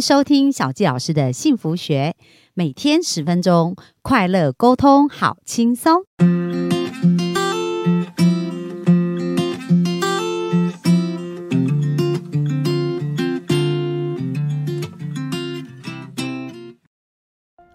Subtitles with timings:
[0.00, 2.14] 收听小纪老师的幸福学，
[2.54, 6.02] 每天十分钟，快乐沟通，好轻松。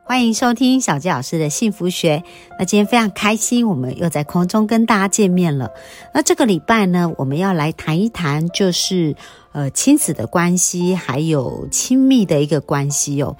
[0.07, 2.23] 欢迎收听小纪老师的幸福学。
[2.57, 5.71] 那今天非常开心，我们又在空中跟大家见面了。
[6.13, 9.15] 那这个礼拜呢，我们要来谈一谈，就是
[9.55, 13.35] 呃亲子的关系，还有亲密的一个关系哦。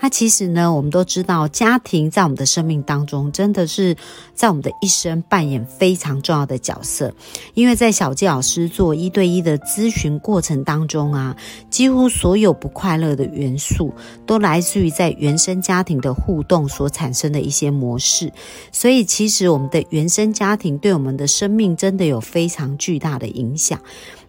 [0.00, 3.96] 那其实呢，我们都知道，家庭在我们的生命当中，真的是
[4.34, 7.14] 在我们的一生扮演非常重要的角色。
[7.54, 11.34] 因为在小纪老师做一对一的咨询过程当中啊，
[11.70, 13.94] 几乎所有不快乐的元素，
[14.26, 16.10] 都来自于在原生家庭的。
[16.12, 18.32] 互动所产生的一些模式，
[18.72, 23.80] 所以其实我们的原生家庭对我们的生命真的有非常巨大的影响。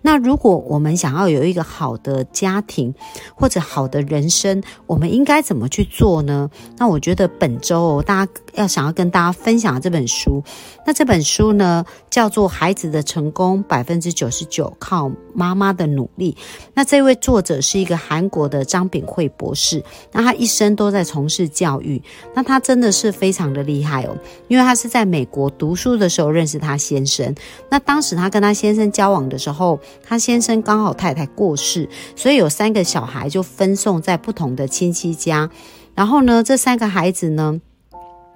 [0.02, 2.94] 那如果我们想要有一个好的家庭
[3.36, 6.50] 或者好的人生，我们应该怎么去做呢？
[6.78, 10.44] 那我觉得本周哦大家要想要跟大家分享这本书，
[10.86, 16.34] 那这本书呢叫做《孩子的成功百分之九十九靠妈妈的努力》。
[16.74, 22.02] 那这位作者是一个韩国的张炳慧博士，那他一生都在从事教育，
[22.34, 27.34] 那他真的是非常的厉害哦，因为他是在美国读书的时候认识他先生，
[27.70, 29.80] 那当时他跟他先生交往的时候。
[30.04, 35.50] 他先生刚好太太过世，所以有三个小孩就分送在不同的亲戚家。
[35.96, 37.60] 然后呢，这三个孩子呢，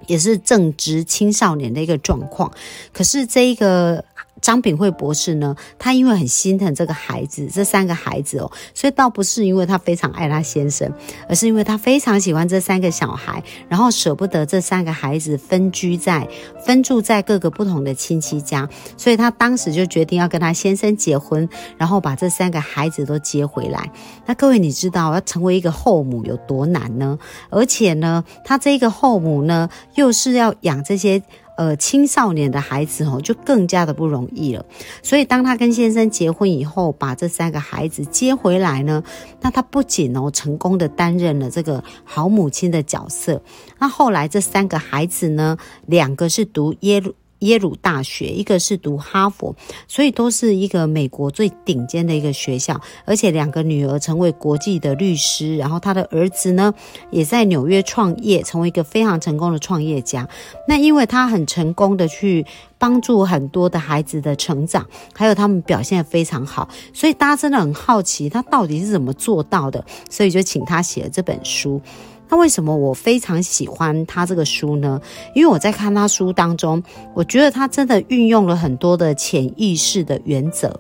[0.08, 2.52] 也是正值青少年的一个状况。
[2.92, 4.06] 可是这一个。
[4.41, 10.92] 张炳慧博士呢，他因为很心疼这个孩子，这三个孩子哦，所以倒不是因为他非常爱他先生，
[11.27, 16.27] 而是因为他非常喜欢这三个小孩，然后舍不得这三个孩子分居在
[16.66, 23.89] 分住在各个不同的亲戚家，所以他当时就决定要跟他先生结婚，然后把这三个孩子都接回来。
[24.25, 27.17] 那各位你知道要成为一个后母有多难呢？
[27.49, 31.23] 而且呢，他这个后母呢，又是要养这些。
[31.58, 34.66] 呃，青少年的孩子哦，就更加的不容易了。
[35.02, 39.04] 所以，当他跟先生结婚以后，把这三个孩子接回来呢，
[39.42, 43.42] 那他不仅哦，成功的担任了这个好母亲的角色。
[43.80, 47.16] 那后来这三个孩子呢，两个是读耶鲁。
[47.45, 49.56] 耶鲁大学，一个是读哈佛，
[49.88, 52.80] 所以都是一个美国最顶尖的一个学校。
[53.06, 56.73] 而且两个女儿成为国际的律师，然后他的儿子呢，
[57.11, 60.28] 也在纽约创业，成为一个非常成功的创业家。
[60.67, 62.45] 那因为他很成功的去
[62.78, 71.80] 帮助很多的孩子的成长，还有他们表现非常好，所以大家真的很好奇他到底是怎么做到的，所以就请他写了这本书。
[72.30, 74.99] 那为什么我非常喜欢他这个书呢？
[75.33, 76.81] 因为我在看他书当中，
[77.13, 80.80] 我觉得他真的运用了很多的潜意识的原则。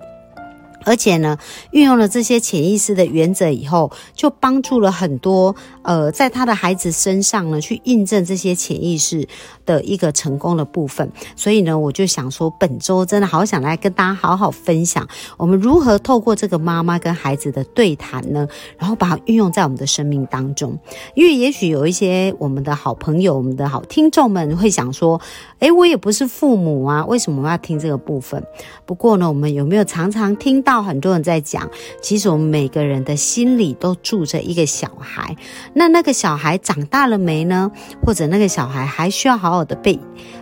[0.85, 1.37] 而且呢，
[1.71, 9.27] 运用了这些潜意识的原则以后，就帮助了很多呃，在他的孩子身上呢，去印证这些潜意识
[9.65, 11.11] 的一个成功的部分。
[11.35, 15.07] 所以呢，我就想说，本周真的好想来跟大家好好分享，
[15.37, 18.47] 我们如何透过这个妈妈跟孩子的对谈呢，
[18.77, 20.77] 然后把它运用在我们的生命当中。
[21.15, 25.19] 因为也许有一些我们的好朋友、我们的好听众们会想说，
[25.59, 28.43] 诶，我也不是父母啊，为什么我要听这个部分？
[28.85, 30.74] 不过呢，我们有没有常常听到？
[30.81, 31.69] 很多人在讲，
[32.01, 35.35] 其实我们每个人的心里都住着一个小孩。
[35.73, 37.71] 那那个小孩长大了没呢？
[38.03, 39.99] 或者那个小孩还需要好好的被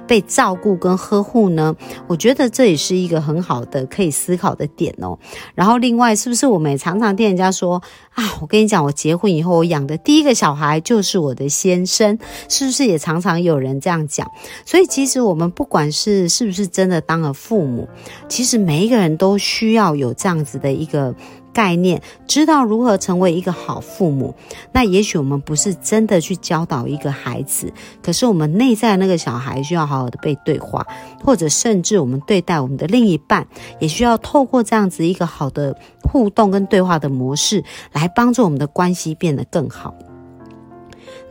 [0.08, 1.76] 被照顾跟呵护呢？
[2.08, 5.18] 我觉得这也是一个很好的可以思考的点哦。
[5.54, 7.82] 然后另外，是不是我们也常常听人家说
[8.14, 8.24] 啊？
[8.42, 12.18] 我跟你讲，我结婚以后，我养的第一个小孩就是我的先生，
[12.50, 14.30] 是不是也常常有人这样讲？
[14.66, 17.88] 所以其实我们不管是是不是真的当了父母，
[18.28, 20.14] 其实每一个人都需要有。
[20.24, 21.14] 这样子的一个
[21.52, 24.34] 概念，知道如何成为一个好父母。
[24.72, 27.70] 那也许我们不是真的去教导一个孩子，
[28.02, 30.88] 可是我们内在那个小孩需要好好的被对话，
[31.22, 33.46] 或者甚至我们对待我们的另一半，
[33.82, 39.94] 也需要透过这样子一个好的互动跟对话的模式，来帮助我们的关系变得更好。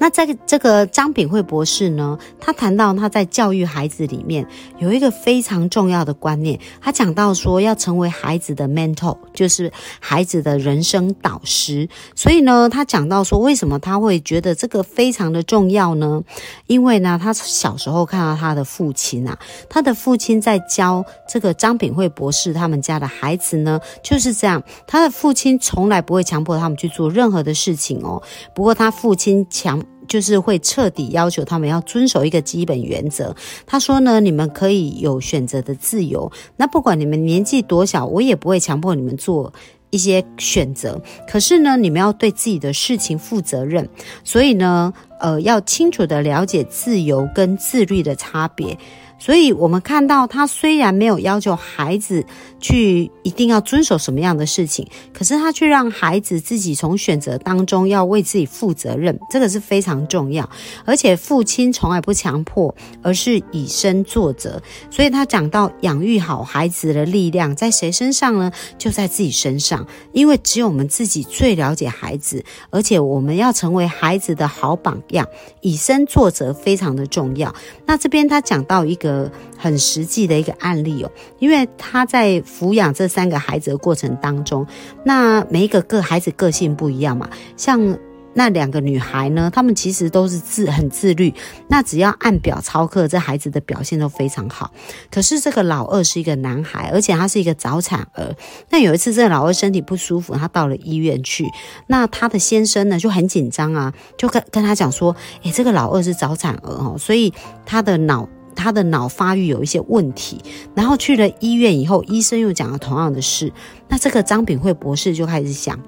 [0.02, 4.44] 那在这个张炳慧博士呢，他谈到他在教育孩子里面
[4.78, 9.70] 有一个非常重要的观念，他讲到说要成为孩子的 mentor，就是
[10.00, 11.88] 孩子的人生导师。
[12.16, 16.20] 所以呢，他讲到说，为什么他会觉得这个非常的重要呢？
[16.66, 19.38] 因为呢，他小时候看到他的父亲啊，
[19.70, 28.20] 他的父亲在教这个张炳慧博士他们家的孩子呢，就是这样，他的父亲从来不会强迫他们去做任何的事情哦。
[28.52, 29.80] 不过他父亲强。
[30.08, 33.34] 就是会彻底要求他们要遵守一个基本原则。
[33.66, 36.30] 他说呢，你们可以有选择的自由。
[36.56, 39.52] 那不管你们年纪多小，我也不会强迫你们做
[39.90, 41.00] 一些选择。
[41.28, 43.88] 可是呢，你们要对自己的事情负责任，
[44.24, 48.76] 所以呢，呃，要清楚的了解自由跟自律的差别。
[49.22, 52.26] 所以，我们看到他虽然没有要求孩子
[52.58, 54.84] 去一定要遵守什么样的事情，
[55.14, 60.50] 可是他却让孩子自己从选择当中要为自己负责任，这个是非常重要。
[60.84, 64.60] 而且，父亲从来不强迫，而是以身作则。
[64.90, 68.50] 所以他讲到养育好孩子的力量在谁身上呢？
[68.76, 75.24] 就在自己身上，因为只有我们自己最了解孩子，而且我们要成为孩子的好榜样，
[75.60, 77.54] 以身作则非常的重要。
[77.86, 79.11] 那这边他讲到一个。
[79.12, 84.66] 呃，很实际的一个案例哦，因为他在抚养这三个孩子的过程当中，
[85.04, 87.28] 那每一个个孩子个性不一样嘛，
[87.58, 87.98] 像
[88.34, 91.34] 那两个女孩呢，她们其实都是自很自律，
[91.68, 94.70] 那只要按表操课，这孩子的表现都非常好。
[95.10, 98.34] 可是这个老二是一个男孩，而且他是一个早产儿。
[98.70, 101.44] 那有一次这个老二身体不舒服，他到了医院去，
[101.88, 107.34] 那他的先生呢就很紧张啊，就跟跟他讲说，诶，这个老二是早产儿哦，所以
[107.66, 108.26] 他的脑。
[108.54, 110.40] 他的脑发育有一些问题，
[110.74, 113.52] 然后去了医院以后，医生又讲了同样的事。
[113.88, 115.78] 那这个张炳慧博士就开始想，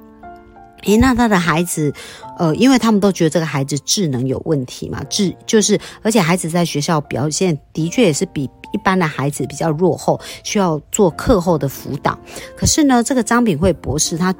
[0.82, 1.92] 诶，那他的孩子，
[2.38, 12.18] 呃，因为他们都觉得这个孩子智能有问题嘛，智就是，而且孩子在学校表现的确也是比一般的孩子比较落后，需要做课后的辅导。
[12.56, 14.34] 可是呢，这个张炳慧博士他。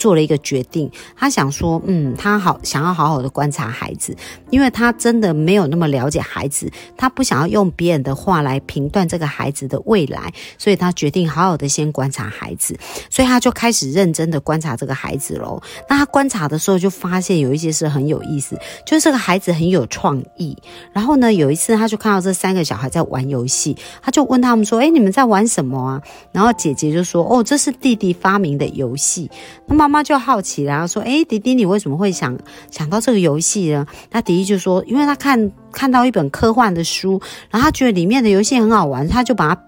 [0.00, 4.16] 做了一个决定，他想说，嗯，他好想要好好的观察孩子，
[4.48, 12.74] 因为他真的没有那么了解孩子，他不想要用别人的话来评断这个孩子的未来，所以他决定好好的先观察孩子，
[13.10, 15.60] 所以他就开始认真的观察这个孩子喽。
[15.86, 20.56] 那他观察的时候就发现有一些是很有意思，就是这个孩子很有创意。
[20.94, 26.02] 然后呢，有一次他就看到这三个小孩在玩游戏，他就问他们说：“哎，你们在玩什么啊？”
[26.32, 29.30] 然后姐姐就说：“哦，这是弟弟发明的游戏。”
[29.68, 29.89] 那么。
[29.90, 32.38] 妈就好奇，然后说：“哎，迪迪，你为什么会想
[32.70, 37.20] 想到这个游戏呢？”那迪迪就说：“因为他看看到一本科幻的书，
[37.50, 39.62] 然后他觉得里面的游戏很好玩，他就把它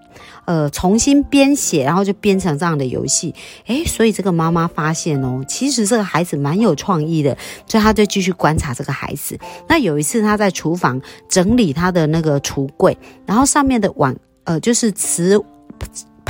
[0.45, 3.35] 呃重新编写，然后就编成这样的游戏。
[3.67, 7.37] 哎，所以这个妈妈发现哦，其实这个孩子蛮有创意的，
[7.67, 9.37] 所以他就继续观察这个孩子。
[9.67, 14.15] 那有一次他在厨房整理他的那个橱柜，然后上面的碗
[14.45, 15.43] 呃就是瓷。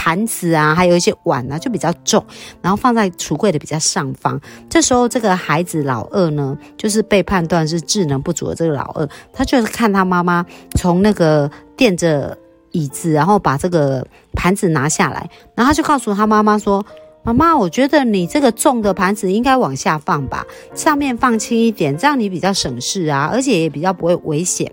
[0.04, 2.22] 盘子啊，还有一些碗啊，就比较重，
[2.62, 4.38] 然后放在橱柜的比较上方。
[4.70, 12.38] 这时候，这个孩子老二呢，就是被判断是智能不足的这个老二，他就是看他妈妈从那个垫着
[12.72, 16.86] 椅子，然后把这个盘子拿下来，然后他就告诉他妈妈说
[17.24, 20.46] ：“妈妈，我觉得你这个重的盘子应该往下放吧，
[20.76, 24.70] 上面放轻一点，这样你比较省事啊，而且也比较不会危险。”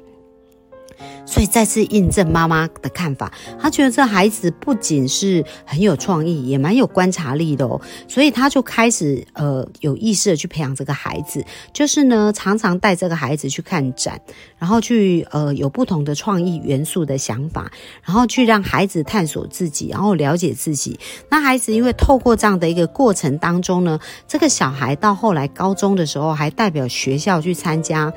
[1.31, 7.81] 所以再次印证妈妈的看法，她觉得这孩子不仅是很有创意，也蛮有观察力的哦。
[8.09, 14.21] 所以她就开始呃有意识的去培养这个孩子，就是呢常常带这个孩子去看展，
[14.59, 17.71] 然后去呃有不同的创意元素的想法，
[18.03, 20.99] 然后去让孩子探索自己，然后了解自己。
[21.29, 28.13] 那孩子因为透过这样的一个过程当中呢，这个小孩到后来高中的时候，还代表学校去参加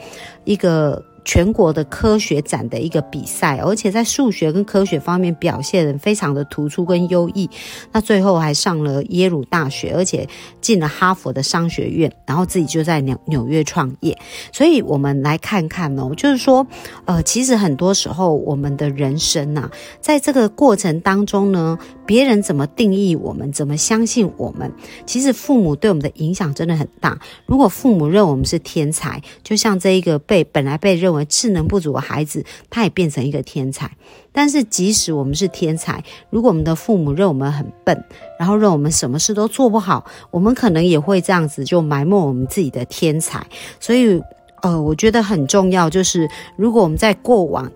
[0.46, 1.06] 一个。
[1.26, 7.50] 全国的科学展的一个比赛，而且在数学跟科学方面表现非常的突出跟优异。
[7.92, 10.28] 那最后还上了耶鲁大学，而且
[10.62, 14.18] 进了哈佛的商学院，然后自己就在纽纽约创业。
[14.52, 16.66] 所以，我们来看看哦，就是说，
[17.06, 19.70] 呃，其实很多时候我们的人生呐，
[20.02, 24.72] 在这个过程当中呢，别人怎么定义我们，怎么相信我们，
[25.06, 27.18] 其实父母对我们的影响真的很大。
[27.46, 33.90] 如果父母认为我们是天才，就像这一个被本来被认为智能不足的孩子，他也变成一个天才。
[34.32, 38.04] 但是，即使我们是天才，如果我们的父母认我们很笨，
[38.40, 43.46] 然后认我们什么事都做不好，我们可能也会这样子就埋没我们自己的天才。
[43.80, 44.22] 所以，
[44.62, 47.72] 呃，我觉得很重要，就是如果我们在过往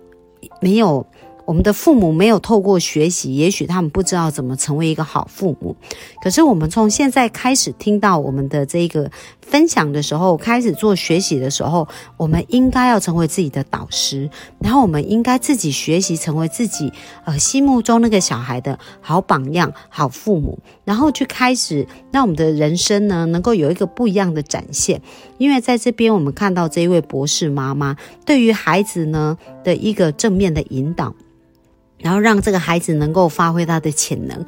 [0.59, 1.05] 没有。
[1.47, 5.73] 我们的父母没有透过学习，也许他们不知道怎么成为一个好父母。
[6.21, 11.87] 可是我们从现在开始听到我们的这个分享的时候，开始做学习的时候，
[12.17, 16.91] 我们应该要成为自己的导师，然后我们应该自己学习，成为自己
[17.23, 25.01] 呃心目中那个小孩的好榜样、好父母，然后去开始让我们的人生呢能够有一个不一样的展现。
[25.37, 31.15] 因为在这边我们看到这一位博士妈妈对于孩子呢的一个正面的引导。
[31.99, 34.45] 然后让这个孩子能够发挥他的潜能，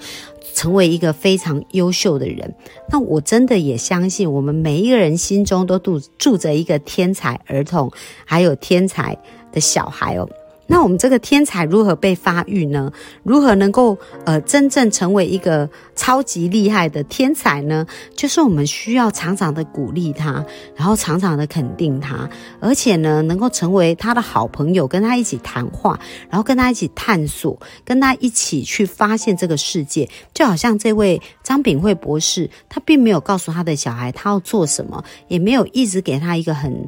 [0.53, 2.55] 成为一个非常优秀的人。
[2.89, 7.91] 那我真的也相信，我们每一个人心中都住住着一个天才儿童，
[8.25, 9.17] 还有天才
[9.51, 10.29] 的小孩哦。
[10.71, 12.91] 那我们这个天才如何被发育呢？
[13.23, 17.83] 如何能够呃真正成为一个超级厉害的天才呢？
[18.15, 20.45] 就是我们需要常常的鼓励他，
[20.75, 25.99] 然后常常的肯定他，而且呢能够成为他的好朋友，跟他一起谈话，
[26.29, 30.07] 然后跟他一起探索，跟他一起去发现这个世界。
[30.35, 36.87] 就好像这位张炳慧博士，他并没有告诉他的小孩他要做什么，也没有一直给他一个很。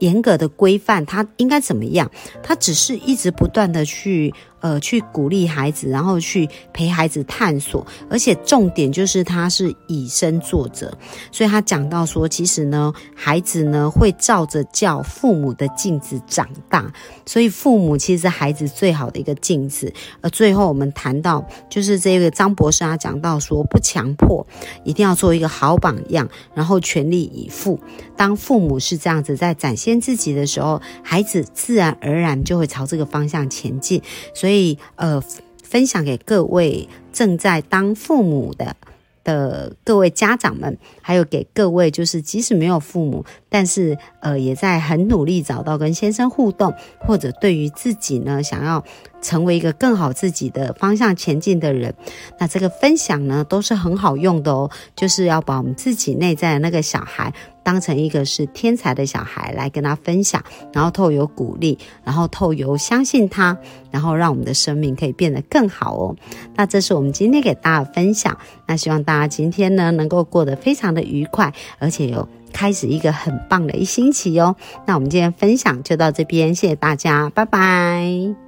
[0.00, 2.10] 严格的规范，他应该怎么样？
[2.42, 4.32] 他只是一直不断的去。
[4.60, 10.92] 呃，去鼓励孩子，然后去陪孩子探索，而且重点就是他是以身作则，
[11.30, 16.92] 所以他讲到说，其实呢，孩子呢会照着叫父母的镜子长大，
[17.24, 19.92] 所以父母其实是孩子最好的一个镜子。
[20.22, 24.44] 而最后我们谈到，就是这个张博士他讲到说，不强迫，
[24.82, 27.78] 一定要做一个好榜样，然后全力以赴。
[28.16, 34.02] 当父母是这样子在展现自己的时候，孩子自然而然就会朝这个方向前进。
[34.34, 34.47] 所以。
[34.48, 35.22] 所以，呃，
[35.62, 38.74] 分享给各位正在当父母的
[39.22, 48.82] 的各位家长们，还有给各位就是即使没有父母，但是呃也在很努力找到跟先生互动，或者对于自己呢想要
[49.20, 51.94] 成为一个更好自己的方向前进的人，
[52.40, 57.34] 那这个分享呢都是很好用的哦，就是要把我们自己内在的那个小孩。
[57.68, 63.54] 当成一个是天才的小孩来跟他分享，然后透由鼓励，然后透由相信他，
[63.90, 66.16] 然后让我们的生命可以变得更好哦。
[66.56, 68.34] 那这是我们今天给大家分享。
[68.66, 74.56] 那希望大家今天呢能够过得非常的愉快，而且有开始一个很棒的一星期哦。
[74.86, 78.47] 那我们今天分享就到这边，谢谢大家，拜拜。